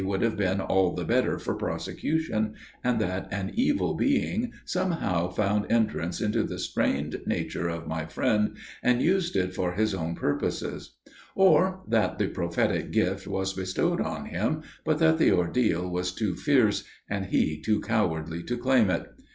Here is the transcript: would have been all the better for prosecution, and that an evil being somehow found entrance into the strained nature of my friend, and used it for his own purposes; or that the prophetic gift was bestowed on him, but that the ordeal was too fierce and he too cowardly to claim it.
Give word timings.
would 0.03 0.23
have 0.23 0.35
been 0.35 0.59
all 0.59 0.95
the 0.95 1.03
better 1.05 1.37
for 1.37 1.53
prosecution, 1.53 2.55
and 2.83 2.99
that 2.99 3.31
an 3.31 3.51
evil 3.53 3.93
being 3.93 4.51
somehow 4.65 5.29
found 5.29 5.71
entrance 5.71 6.19
into 6.19 6.41
the 6.41 6.57
strained 6.57 7.21
nature 7.27 7.69
of 7.69 7.85
my 7.85 8.03
friend, 8.07 8.57
and 8.81 9.03
used 9.03 9.35
it 9.35 9.53
for 9.53 9.73
his 9.73 9.93
own 9.93 10.15
purposes; 10.15 10.95
or 11.35 11.81
that 11.87 12.17
the 12.17 12.25
prophetic 12.27 12.89
gift 12.91 13.27
was 13.27 13.53
bestowed 13.53 14.01
on 14.01 14.25
him, 14.25 14.63
but 14.83 14.97
that 14.97 15.19
the 15.19 15.31
ordeal 15.31 15.87
was 15.87 16.11
too 16.11 16.35
fierce 16.35 16.83
and 17.07 17.27
he 17.27 17.61
too 17.61 17.79
cowardly 17.79 18.41
to 18.41 18.57
claim 18.57 18.89
it. 18.89 19.05